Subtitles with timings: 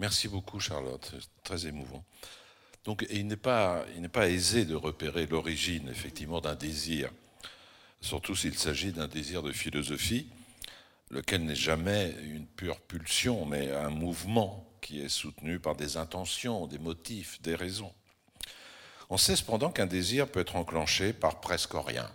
[0.00, 1.12] Merci beaucoup, Charlotte.
[1.44, 2.02] Très émouvant.
[2.86, 7.10] Donc, il n'est pas, n'est pas aisé de repérer l'origine, effectivement, d'un désir,
[8.00, 10.26] surtout s'il s'agit d'un désir de philosophie,
[11.10, 16.66] lequel n'est jamais une pure pulsion, mais un mouvement qui est soutenu par des intentions,
[16.66, 17.92] des motifs, des raisons.
[19.10, 22.10] On sait cependant qu'un désir peut être enclenché par presque rien.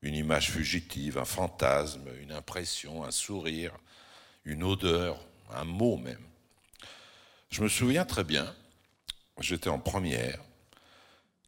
[0.00, 3.72] Une image fugitive, un fantasme, une impression, un sourire,
[4.46, 5.20] une odeur,
[5.52, 6.24] un mot même.
[7.56, 8.54] Je me souviens très bien,
[9.40, 10.38] j'étais en première,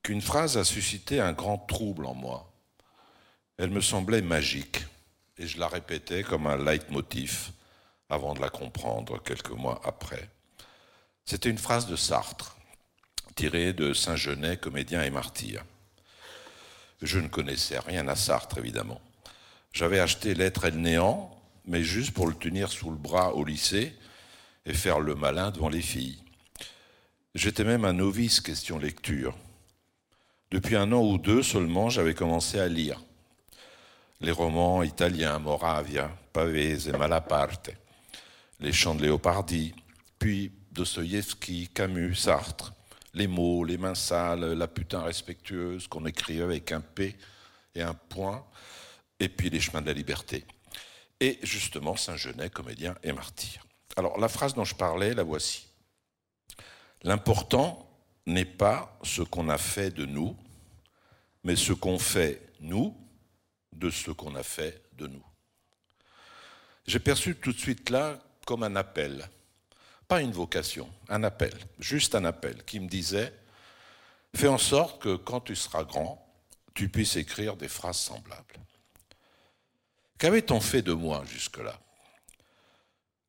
[0.03, 2.51] qu'une phrase a suscité un grand trouble en moi.
[3.59, 4.87] Elle me semblait magique
[5.37, 7.51] et je la répétais comme un leitmotiv
[8.09, 10.31] avant de la comprendre quelques mois après.
[11.27, 12.57] C'était une phrase de Sartre,
[13.35, 15.63] tirée de Saint-Genet, comédien et martyr.
[17.03, 19.03] Je ne connaissais rien à Sartre, évidemment.
[19.75, 23.45] J'avais acheté L'être et le néant, mais juste pour le tenir sous le bras au
[23.45, 23.95] lycée
[24.69, 26.23] et faire le malin devant les filles.
[27.35, 29.37] J'étais même un novice question lecture.
[30.51, 33.03] Depuis un an ou deux seulement, j'avais commencé à lire
[34.21, 37.71] les romans italiens, Moravia, Pavese, Malaparte,
[38.61, 39.75] les chants de Léopardi,
[40.19, 42.73] puis Dostoïevski, Camus, Sartre,
[43.15, 47.17] les mots, les mains sales, la putain respectueuse qu'on écrivait avec un P
[47.75, 48.45] et un point,
[49.21, 50.45] et puis les chemins de la liberté.
[51.21, 53.68] Et justement, Saint-Genet, comédien et martyr.
[53.99, 55.67] Alors, la phrase dont je parlais, la voici.
[57.03, 57.91] L'important
[58.27, 60.37] n'est pas ce qu'on a fait de nous,
[61.43, 62.97] mais ce qu'on fait, nous,
[63.73, 65.25] de ce qu'on a fait de nous.
[66.87, 69.29] J'ai perçu tout de suite là comme un appel,
[70.07, 73.35] pas une vocation, un appel, juste un appel qui me disait,
[74.33, 76.25] fais en sorte que quand tu seras grand,
[76.73, 78.61] tu puisses écrire des phrases semblables.
[80.19, 81.81] Qu'avait-on fait de moi jusque-là?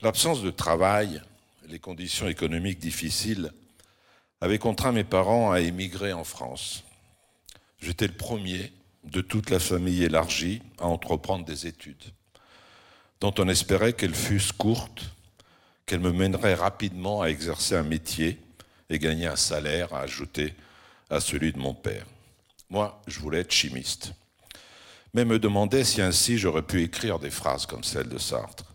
[0.01, 1.21] L'absence de travail,
[1.67, 3.51] les conditions économiques difficiles
[4.39, 6.85] avaient contraint mes parents à émigrer en France.
[7.81, 8.71] J'étais le premier
[9.03, 12.13] de toute la famille élargie à entreprendre des études,
[13.19, 15.11] dont on espérait qu'elles fussent courtes,
[15.85, 18.37] qu'elles me mèneraient rapidement à exercer un métier
[18.89, 20.53] et gagner un salaire à ajouter
[21.09, 22.05] à celui de mon père.
[22.69, 24.13] Moi, je voulais être chimiste,
[25.13, 28.68] mais me demandais si ainsi j'aurais pu écrire des phrases comme celle de Sartre.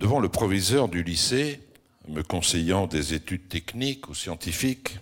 [0.00, 1.60] Devant le proviseur du lycée,
[2.08, 4.98] me conseillant des études techniques ou scientifiques,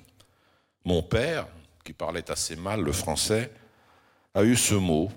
[0.85, 1.47] mon père,
[1.85, 3.53] qui parlait assez mal le français,
[4.35, 5.09] a eu ce mot,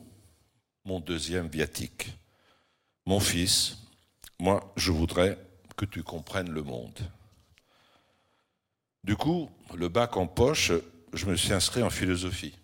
[0.86, 2.16] mon deuxième viatique.
[3.08, 3.80] Mon fils,
[4.38, 5.40] moi, je voudrais
[5.76, 7.00] que tu comprennes le monde.
[9.04, 10.74] Du coup, le bac en poche,
[11.12, 12.56] je me suis inscrit en philosophie.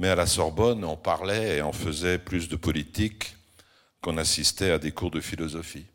[0.00, 3.36] Mais à la Sorbonne, on parlait et on faisait plus de politique
[4.06, 5.86] qu'on assistait à des cours de philosophie.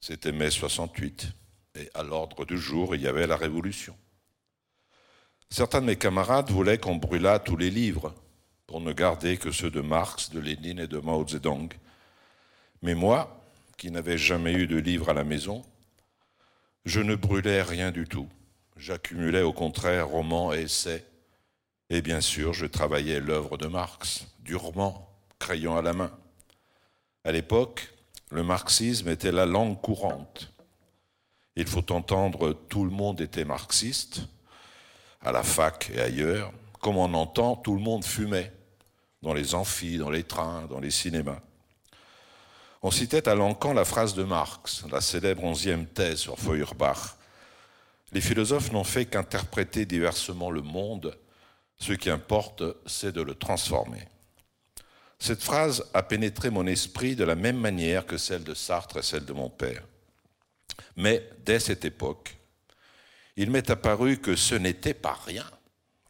[0.00, 1.28] C'était mai 68,
[1.76, 3.96] et à l'ordre du jour, il y avait la Révolution.
[5.48, 8.12] Certains de mes camarades voulaient qu'on brûlât tous les livres
[8.66, 11.72] pour ne garder que ceux de Marx, de Lénine et de Mao Zedong.
[12.82, 13.40] Mais moi,
[13.76, 15.64] qui n'avais jamais eu de livre à la maison,
[16.84, 18.28] je ne brûlais rien du tout.
[18.76, 21.06] J'accumulais au contraire romans et essais.
[21.90, 26.10] Et bien sûr, je travaillais l'œuvre de Marx, durement, crayon à la main.
[27.24, 27.92] À l'époque,
[28.30, 30.52] le marxisme était la langue courante.
[31.56, 34.22] Il faut entendre tout le monde était marxiste,
[35.20, 38.52] à la fac et ailleurs, comme on entend tout le monde fumait
[39.22, 41.40] dans les amphis, dans les trains, dans les cinémas.
[42.82, 47.18] On citait à l'encan la phrase de Marx, la célèbre onzième thèse sur Feuerbach.
[48.12, 51.18] Les philosophes n'ont fait qu'interpréter diversement le monde,
[51.78, 54.08] ce qui importe, c'est de le transformer.
[55.20, 59.02] Cette phrase a pénétré mon esprit de la même manière que celle de Sartre et
[59.02, 59.82] celle de mon père.
[60.96, 62.36] Mais dès cette époque,
[63.36, 65.48] il m'est apparu que ce n'était pas rien,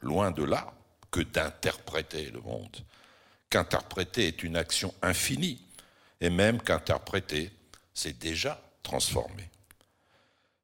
[0.00, 0.72] loin de là,
[1.10, 2.76] que d'interpréter le monde,
[3.50, 5.60] qu'interpréter est une action infinie,
[6.20, 7.50] et même qu'interpréter,
[7.92, 9.50] c'est déjà transformer.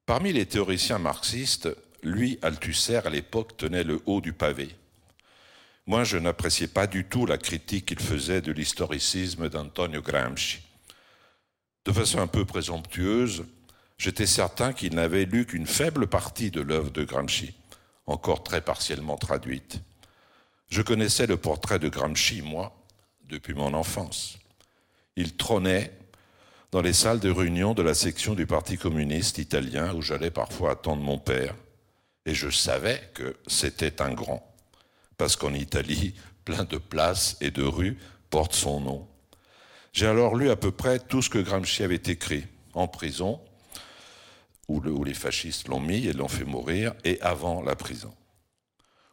[0.06, 1.68] Parmi les théoriciens marxistes,
[2.02, 4.76] lui, Althusser, à l'époque, tenait le haut du pavé.
[5.88, 10.58] Moi, je n'appréciais pas du tout la critique qu'il faisait de l'historicisme d'Antonio Gramsci.
[11.84, 13.44] De façon un peu présomptueuse,
[13.96, 17.54] j'étais certain qu'il n'avait lu qu'une faible partie de l'œuvre de Gramsci,
[18.06, 19.80] encore très partiellement traduite.
[20.68, 22.76] Je connaissais le portrait de Gramsci, moi,
[23.28, 24.38] depuis mon enfance.
[25.14, 25.92] Il trônait
[26.72, 30.72] dans les salles de réunion de la section du Parti communiste italien où j'allais parfois
[30.72, 31.54] attendre mon père.
[32.26, 34.45] Et je savais que c'était un grand,
[35.18, 36.14] parce qu'en Italie,
[36.44, 37.98] plein de places et de rues
[38.30, 39.08] portent son nom.
[39.92, 43.40] J'ai alors lu à peu près tout ce que Gramsci avait écrit, en prison,
[44.68, 48.12] où, les fascistes l'ont mis et l'ont fait mourir, et avant la prison.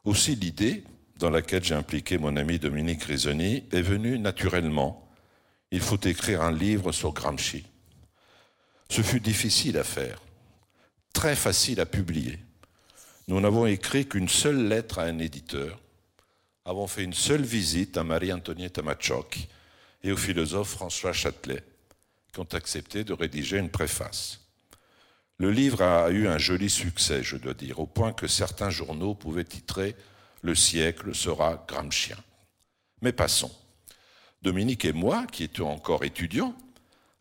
[0.03, 0.83] Aussi l'idée,
[1.17, 5.07] dans laquelle j'ai impliqué mon ami Dominique Risoni, est venue naturellement.
[5.71, 7.65] Il faut écrire un livre sur Gramsci.
[8.89, 10.21] Ce fut difficile à faire,
[11.13, 12.39] très facile à publier.
[13.27, 15.79] Nous n'avons écrit qu'une seule lettre à un éditeur,
[16.65, 19.47] avons fait une seule visite à Marie-Antonietta Machoc
[20.01, 21.63] et au philosophe François Châtelet,
[22.31, 24.39] qui ont accepté de rédiger une préface.
[25.37, 29.15] Le livre a eu un joli succès, je dois dire, au point que certains journaux
[29.15, 29.95] pouvaient titrer
[30.41, 32.17] Le siècle sera Gramscien.
[33.01, 33.51] Mais passons.
[34.41, 36.55] Dominique et moi, qui étions encore étudiants,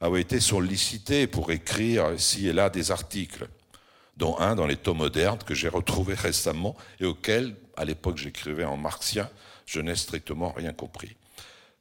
[0.01, 3.49] avons été sollicités pour écrire ci et là des articles,
[4.17, 8.65] dont un dans les tomes modernes que j'ai retrouvé récemment et auquel, à l'époque j'écrivais
[8.65, 9.29] en marxien,
[9.67, 11.17] je n'ai strictement rien compris.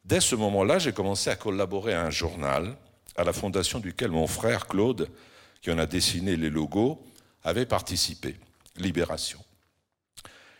[0.05, 2.75] Dès ce moment-là, j'ai commencé à collaborer à un journal,
[3.15, 5.09] à la fondation duquel mon frère Claude
[5.61, 7.03] qui en a dessiné les logos,
[7.43, 8.35] avait participé.
[8.77, 9.43] Libération.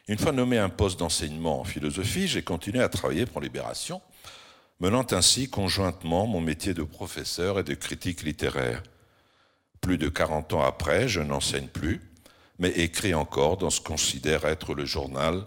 [0.08, 4.02] Une fois nommé un poste d'enseignement en philosophie, j'ai continué à travailler pour Libération,
[4.80, 8.84] menant ainsi conjointement mon métier de professeur et de critique littéraire.
[9.80, 12.02] Plus de 40 ans après, je n'enseigne plus,
[12.62, 15.46] mais écris encore dans ce qu'on considère être le journal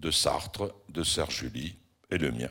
[0.00, 1.76] de Sartre, de Serge Julie
[2.10, 2.50] et le mien.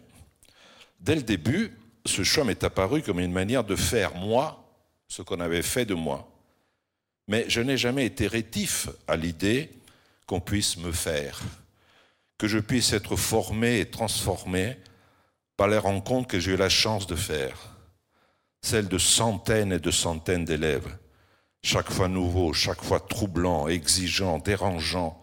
[1.01, 4.65] Dès le début, ce choix m'est apparu comme une manière de faire, moi,
[5.09, 6.31] ce qu'on avait fait de moi.
[7.27, 9.69] Mais je n'ai jamais été rétif à l'idée
[10.27, 11.41] qu'on puisse me faire,
[12.37, 14.77] que je puisse être formé et transformé
[15.57, 17.57] par les rencontres que j'ai eu la chance de faire,
[18.61, 20.97] celles de centaines et de centaines d'élèves,
[21.65, 25.19] chaque fois nouveaux, chaque fois troublants, exigeants, dérangeants,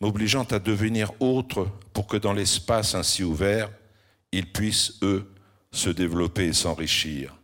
[0.00, 3.68] m'obligeant à devenir autre pour que dans l'espace ainsi ouvert,
[4.30, 5.28] ils puissent, eux,
[5.72, 7.34] se développer et s'enrichir,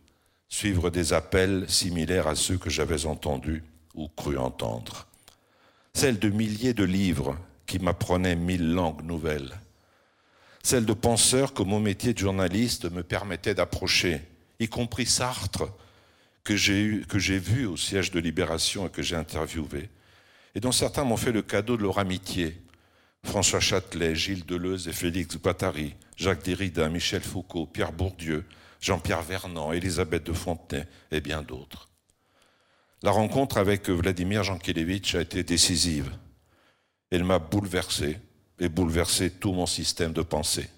[0.47, 5.07] suivre des appels similaires à ceux que j'avais entendus ou cru entendre.
[5.93, 9.59] Celle de milliers de livres qui m'apprenaient mille langues nouvelles.
[10.63, 14.21] Celle de penseurs que mon métier de journaliste me permettait d'approcher,
[14.61, 15.67] y compris Sartre,
[16.43, 19.89] que j'ai vu au siège de Libération et que j'ai interviewé,
[20.55, 22.61] et dont certains m'ont fait le cadeau de leur amitié.
[23.23, 28.45] François Châtelet, Gilles Deleuze et Félix Guattari, Jacques Derrida, Michel Foucault, Pierre Bourdieu,
[28.79, 31.89] Jean-Pierre Vernant, Elisabeth de Fontenay et bien d'autres.
[33.03, 36.11] La rencontre avec Vladimir Jankélévitch a été décisive.
[37.11, 38.17] Elle m'a bouleversé
[38.59, 40.69] et bouleversé tout mon système de pensée.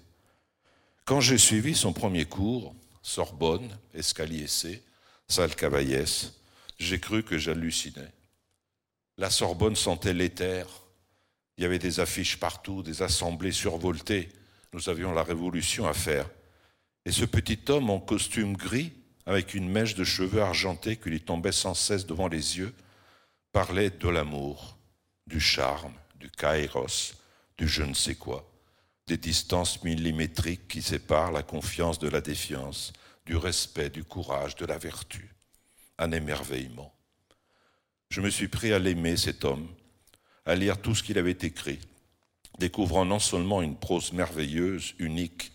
[1.04, 4.82] Quand j'ai suivi son premier cours, Sorbonne, escalier C,
[5.28, 6.32] salle Cavaillès,
[6.78, 8.12] j'ai cru que j'hallucinais.
[9.16, 10.66] La Sorbonne sentait l'éther.
[11.56, 14.28] Il y avait des affiches partout, des assemblées survoltées.
[14.72, 16.28] Nous avions la révolution à faire.
[17.04, 18.92] Et ce petit homme en costume gris
[19.26, 22.74] avec une mèche de cheveux argentés qui lui tombait sans cesse devant les yeux,
[23.52, 24.76] parlait de l'amour,
[25.26, 27.14] du charme, du kairos,
[27.56, 28.50] du je ne sais quoi,
[29.06, 32.92] des distances millimétriques qui séparent la confiance de la défiance,
[33.26, 35.34] du respect, du courage, de la vertu.
[35.98, 36.94] Un émerveillement.
[38.10, 39.68] Je me suis pris à l'aimer, cet homme,
[40.44, 41.80] à lire tout ce qu'il avait écrit,
[42.58, 45.52] découvrant non seulement une prose merveilleuse, unique,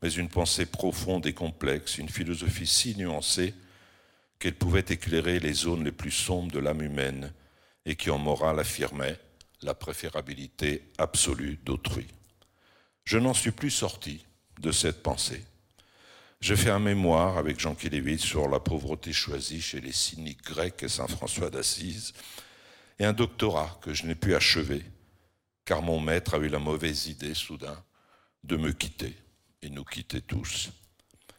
[0.00, 3.54] mais une pensée profonde et complexe, une philosophie si nuancée
[4.38, 7.32] qu'elle pouvait éclairer les zones les plus sombres de l'âme humaine
[7.86, 9.18] et qui en morale affirmait
[9.62, 12.08] la préférabilité absolue d'autrui.
[13.04, 14.24] Je n'en suis plus sorti
[14.60, 15.44] de cette pensée.
[16.42, 20.82] J'ai fait un mémoire avec Jean Kélévitch sur la pauvreté choisie chez les cyniques grecs
[20.82, 22.12] et Saint François d'Assise,
[22.98, 24.84] et un doctorat que je n'ai pu achever,
[25.64, 27.80] car mon maître a eu la mauvaise idée soudain
[28.42, 29.16] de me quitter
[29.62, 30.70] et nous quitter tous.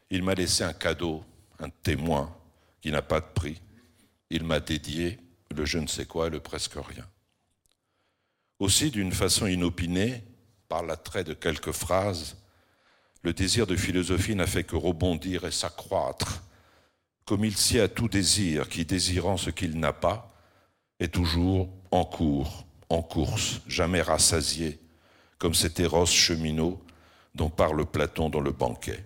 [0.09, 1.25] Il m'a laissé un cadeau,
[1.59, 2.33] un témoin
[2.79, 3.61] qui n'a pas de prix.
[4.29, 5.19] Il m'a dédié
[5.53, 7.05] le je ne sais quoi et le presque rien.
[8.57, 10.23] Aussi, d'une façon inopinée,
[10.69, 12.37] par l'attrait de quelques phrases,
[13.23, 16.43] le désir de philosophie n'a fait que rebondir et s'accroître,
[17.25, 20.35] comme il sied à tout désir qui, désirant ce qu'il n'a pas,
[20.99, 24.79] est toujours en cours, en course, jamais rassasié,
[25.37, 26.83] comme cet Eros cheminot
[27.33, 29.05] dont parle Platon dans le banquet.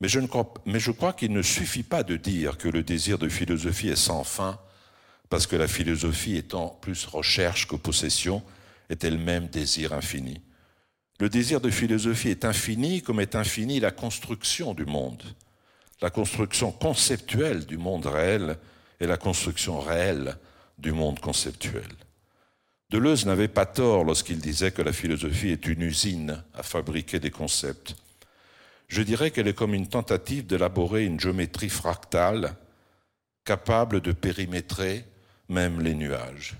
[0.00, 3.18] Mais je, crois, mais je crois qu'il ne suffit pas de dire que le désir
[3.18, 4.58] de philosophie est sans fin,
[5.28, 8.42] parce que la philosophie étant plus recherche que possession,
[8.90, 10.42] est elle-même désir infini.
[11.24, 15.22] Le désir de philosophie est infini comme est infinie la construction du monde,
[16.02, 18.58] la construction conceptuelle du monde réel
[19.00, 20.36] et la construction réelle
[20.76, 21.88] du monde conceptuel.
[22.90, 27.30] Deleuze n'avait pas tort lorsqu'il disait que la philosophie est une usine à fabriquer des
[27.30, 27.96] concepts.
[28.88, 32.54] Je dirais qu'elle est comme une tentative d'élaborer une géométrie fractale
[33.46, 35.06] capable de périmétrer
[35.48, 36.56] même les nuages.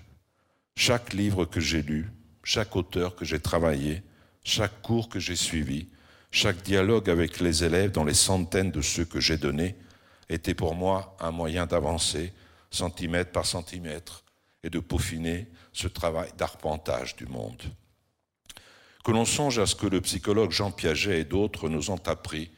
[0.74, 2.10] Chaque livre que j'ai lu,
[2.42, 4.02] chaque auteur que j'ai travaillé,
[4.44, 5.88] chaque cours que j'ai suivi,
[6.30, 9.74] chaque dialogue avec les élèves dans les centaines de ceux que j'ai donnés
[10.28, 12.32] était pour moi un moyen d'avancer
[12.70, 14.24] centimètre par centimètre
[14.62, 17.62] et de peaufiner ce travail d'arpentage du monde.
[19.04, 22.50] Que l'on songe à ce que le psychologue Jean Piaget et d'autres nous ont appris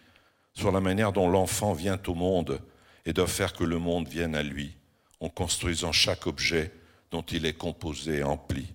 [0.54, 2.60] sur la manière dont l'enfant vient au monde
[3.04, 4.74] et doit faire que le monde vienne à lui,
[5.20, 6.72] en construisant chaque objet
[7.10, 8.72] dont il est composé et empli.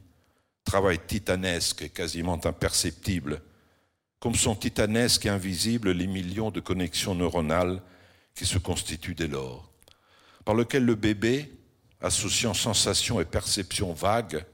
[0.64, 3.42] Travail titanesque et quasiment imperceptible,
[4.20, 7.82] comme sont titanesques et invisibles les millions de connexions neuronales
[8.36, 9.72] qui se constituent dès lors,
[10.46, 11.52] par lequel le bébé,
[12.00, 14.46] associant sensation et perception vagues,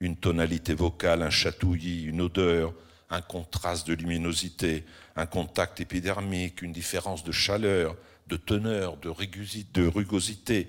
[0.00, 2.74] une tonalité vocale, un chatouillis, une odeur,
[3.10, 4.84] un contraste de luminosité,
[5.16, 7.96] un contact épidermique, une différence de chaleur,
[8.26, 10.68] de teneur, de rugosité,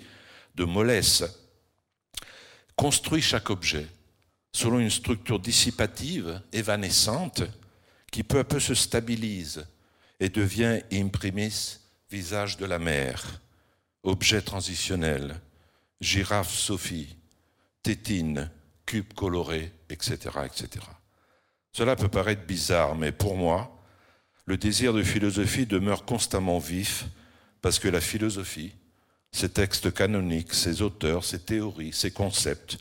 [0.55, 1.23] de mollesse,
[2.75, 3.87] construit chaque objet
[4.57, 7.43] selon une structure dissipative, évanescente,
[8.11, 9.67] qui peu à peu se stabilise
[10.19, 11.77] et devient imprimis
[12.09, 13.39] visage de la mer,
[14.01, 15.39] objet transitionnel,
[16.01, 17.17] girafe Sophie,
[17.83, 18.49] tétine,
[18.87, 20.83] cube coloré, etc., etc.
[21.71, 23.79] Cela peut paraître bizarre, mais pour moi,
[24.47, 27.05] le désir de philosophie demeure constamment vif
[27.61, 28.73] parce que la philosophie,
[29.31, 32.79] ses textes canoniques, ses auteurs, ses théories, ses concepts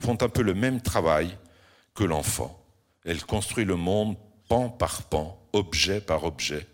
[0.00, 1.36] font un peu le même travail
[1.94, 2.62] que l'enfant.
[3.04, 4.16] Elle construit le monde
[4.48, 6.66] pan par pan, objet par objet,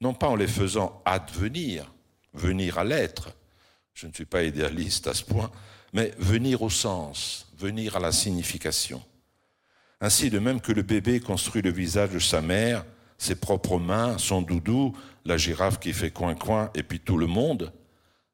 [0.00, 1.92] non pas en les faisant advenir,
[2.34, 3.30] venir à l'être,
[3.94, 5.50] je ne suis pas idéaliste à ce point,
[5.92, 9.02] mais venir au sens, venir à la signification.
[10.00, 12.84] Ainsi, de même que le bébé construit le visage de sa mère,
[13.18, 14.96] ses propres mains, son doudou,
[15.26, 17.72] la girafe qui fait coin-coin, et puis tout le monde,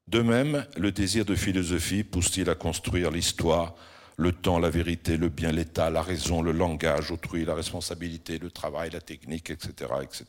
[0.06, 3.74] de même, le désir de philosophie pousse-t-il à construire l'histoire,
[4.16, 8.50] le temps, la vérité, le bien, l'état, la raison, le langage, autrui, la responsabilité, le
[8.50, 10.25] travail, la technique, etc., etc.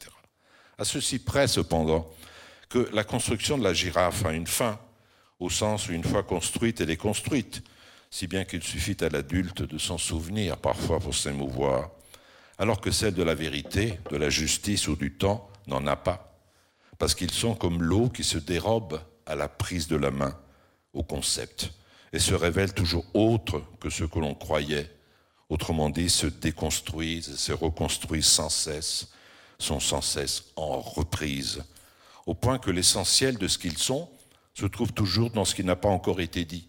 [0.77, 2.10] À ceci près, cependant,
[2.70, 4.77] que la construction de la girafe a une fin,
[5.39, 7.63] au sens où une fois construite, elle est construite,
[8.10, 11.91] si bien qu'il suffit à l'adulte de s'en souvenir parfois pour s'émouvoir,
[12.58, 16.38] alors que celle de la vérité, de la justice ou du temps n'en a pas,
[16.98, 20.38] parce qu'ils sont comme l'eau qui se dérobe à la prise de la main,
[20.94, 21.72] au concept,
[22.13, 24.89] et se révèlent toujours autres que ce que l'on croyait,
[25.49, 29.09] autrement dit, se déconstruisent et se reconstruisent sans cesse,
[29.59, 31.63] sont sans cesse en reprise,
[32.25, 34.09] au point que l'essentiel de ce qu'ils sont
[34.53, 36.67] se trouve toujours dans ce qui n'a pas encore été dit,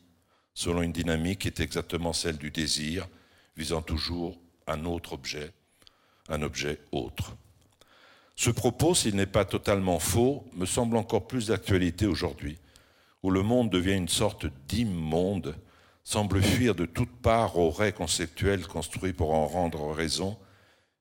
[0.54, 3.08] selon une dynamique qui est exactement celle du désir,
[3.56, 5.52] visant toujours un autre objet,
[6.28, 7.34] un objet autre.
[8.36, 12.58] Ce propos, s'il n'est pas totalement faux, me semble encore plus d'actualité aujourd'hui,
[13.28, 15.54] où le monde devient une sorte d'immonde,
[16.02, 20.38] semble fuir de toutes parts aux raies conceptuels construits pour en rendre raison,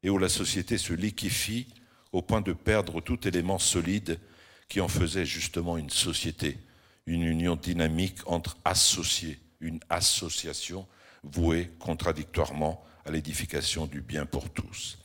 [0.03, 1.67] et où la société se liquéfie
[2.11, 4.19] au point de perdre tout élément solide
[4.67, 6.57] qui en faisait justement une société,
[7.05, 10.85] une union dynamique entre associés, une association
[11.23, 14.97] vouée contradictoirement à l'édification du bien pour tous.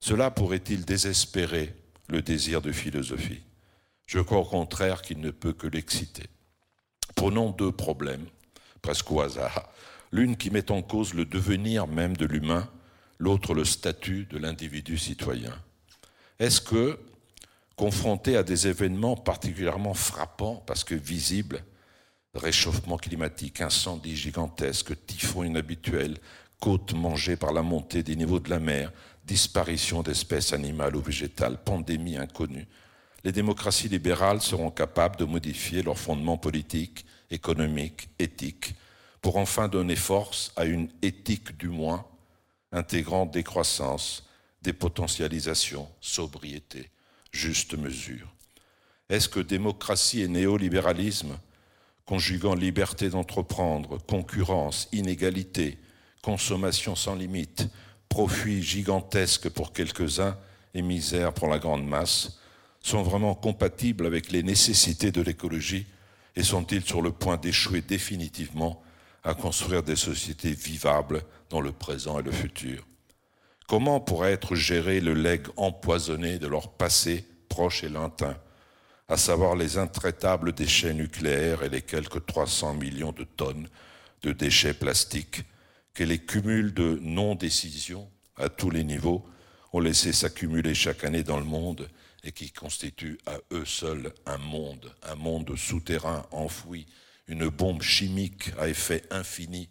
[0.00, 1.74] Cela pourrait-il désespérer
[2.08, 3.42] le désir de philosophie?
[4.06, 6.24] Je crois au contraire qu'il ne peut que l'exciter.
[7.18, 8.26] Prenons deux problèmes,
[8.80, 9.68] presque au hasard.
[10.12, 12.70] L'une qui met en cause le devenir même de l'humain,
[13.18, 15.52] l'autre le statut de l'individu citoyen.
[16.38, 16.96] Est-ce que
[17.74, 21.64] confronté à des événements particulièrement frappants parce que visibles,
[22.36, 26.18] réchauffement climatique, incendies gigantesques, typhons inhabituels,
[26.60, 28.92] côtes mangées par la montée des niveaux de la mer,
[29.24, 32.68] disparition d'espèces animales ou végétales, pandémie inconnue,
[33.28, 38.74] les démocraties libérales seront capables de modifier leurs fondements politiques, économiques, éthiques,
[39.20, 42.06] pour enfin donner force à une éthique du moins,
[42.72, 44.26] intégrant décroissance,
[44.62, 46.88] dépotentialisation, sobriété,
[47.30, 48.32] juste mesure.
[49.10, 51.38] Est-ce que démocratie et néolibéralisme,
[52.06, 55.76] conjuguant liberté d'entreprendre, concurrence, inégalité,
[56.22, 57.68] consommation sans limite,
[58.08, 60.38] profit gigantesque pour quelques-uns
[60.72, 62.38] et misère pour la grande masse,
[62.88, 65.86] sont vraiment compatibles avec les nécessités de l'écologie
[66.34, 68.82] et sont-ils sur le point d'échouer définitivement
[69.24, 72.86] à construire des sociétés vivables dans le présent et le futur?
[73.66, 78.36] Comment pourrait être géré le legs empoisonné de leur passé proche et lointain,
[79.08, 83.68] à savoir les intraitables déchets nucléaires et les quelques 300 millions de tonnes
[84.22, 85.42] de déchets plastiques
[85.92, 89.26] que les cumuls de non-décision à tous les niveaux
[89.72, 91.88] ont laissé s'accumuler chaque année dans le monde
[92.24, 96.86] et qui constituent à eux seuls un monde, un monde souterrain enfoui,
[97.26, 99.68] une bombe chimique à effet infini,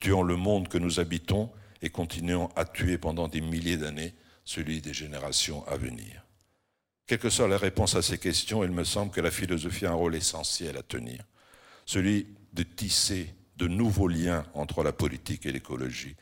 [0.00, 1.50] tuant le monde que nous habitons
[1.82, 4.14] et continuant à tuer pendant des milliers d'années
[4.44, 6.24] celui des générations à venir.
[7.06, 9.90] Quelle que soit la réponse à ces questions, il me semble que la philosophie a
[9.90, 11.24] un rôle essentiel à tenir,
[11.84, 16.16] celui de tisser de nouveaux liens entre la politique et l'écologie,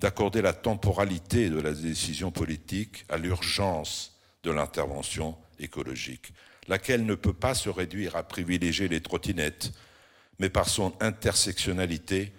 [0.00, 6.32] d'accorder la temporalité de la décision politique à l'urgence de l'intervention écologique,
[6.68, 9.72] laquelle ne peut pas se réduire à privilégier les trottinettes,
[10.38, 12.32] mais par son intersectionnalité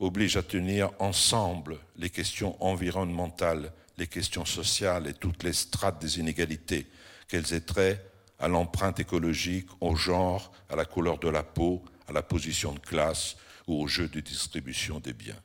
[0.00, 6.20] oblige à tenir ensemble les questions environnementales, les questions sociales et toutes les strates des
[6.20, 6.86] inégalités,
[7.26, 8.04] qu'elles aient trait
[8.38, 12.78] à l'empreinte écologique, au genre, à la couleur de la peau, à la position de
[12.78, 13.36] classe
[13.66, 15.40] ou au jeu de distribution des biens.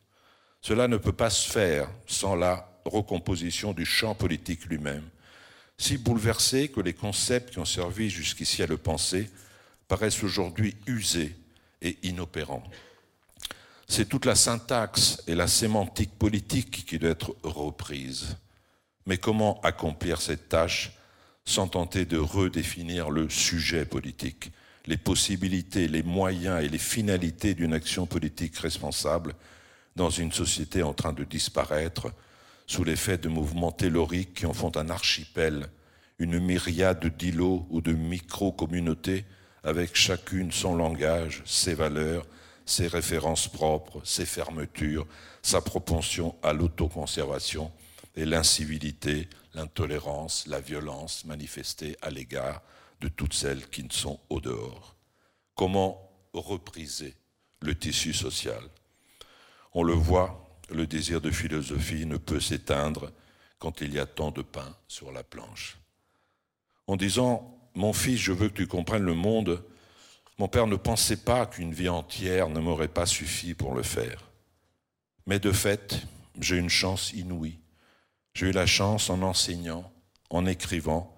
[0.63, 5.03] Cela ne peut pas se faire sans la recomposition du champ politique lui-même,
[5.77, 9.29] si bouleversé que les concepts qui ont servi jusqu'ici à le penser
[9.89, 11.36] paraissent aujourd'hui usés
[11.82, 12.63] et inopérants.
[13.89, 18.38] C'est toute la syntaxe et la sémantique politique qui doit être reprise.
[19.05, 20.93] Mais comment accomplir cette tâche
[21.43, 24.53] sans tenter de redéfinir le sujet politique,
[24.86, 29.36] les possibilités, les moyens et les finalités d'une action politique responsable
[29.96, 32.14] dans une société en train de disparaître
[32.68, 35.68] sous l'effet de mouvements telluriques qui en font un archipel,
[36.20, 39.26] une myriade d'îlots ou de micro-communautés
[39.64, 42.26] avec chacune son langage, ses valeurs,
[42.66, 45.08] ses références propres, ses fermetures,
[45.42, 47.72] sa propension à l'autoconservation
[48.16, 52.62] et l'incivilité, l'intolérance, la violence manifestée à l'égard
[53.02, 54.96] de toutes celles qui ne sont au dehors.
[55.56, 57.16] Comment repriser
[57.62, 58.62] le tissu social?
[59.74, 63.12] On le voit, le désir de philosophie ne peut s'éteindre
[63.60, 65.77] quand il y a tant de pain sur la planche.
[66.88, 69.63] En disant Mon fils, je veux que tu comprennes le monde,
[70.38, 74.30] mon père ne pensait pas qu'une vie entière ne m'aurait pas suffi pour le faire.
[75.26, 76.06] Mais de fait,
[76.39, 77.60] j'ai une chance inouïe.
[78.34, 79.91] J'ai eu la chance, en enseignant,
[80.30, 81.15] en écrivant,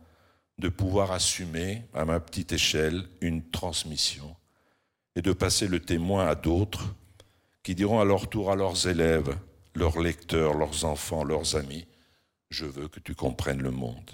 [0.57, 4.35] de pouvoir assumer, à ma petite échelle, une transmission
[5.15, 6.93] et de passer le témoin à d'autres
[7.65, 9.35] qui diront à leur tour à leurs élèves,
[9.73, 11.87] leurs lecteurs, leurs enfants, leurs amis,
[12.51, 14.11] je veux que tu comprennes le monde.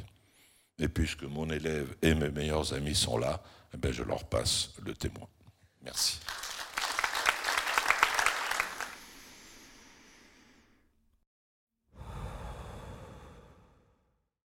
[0.80, 4.72] Et puisque mon élève et mes meilleurs amis sont là, eh bien je leur passe
[4.86, 5.28] le témoin.
[5.84, 6.22] Merci.